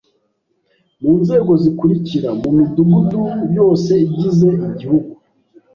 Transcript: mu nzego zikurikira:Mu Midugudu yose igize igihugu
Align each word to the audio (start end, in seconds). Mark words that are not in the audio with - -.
mu 1.01 1.11
nzego 1.21 1.51
zikurikira:Mu 1.61 2.49
Midugudu 2.57 3.21
yose 3.57 3.91
igize 4.07 4.47
igihugu 4.69 5.11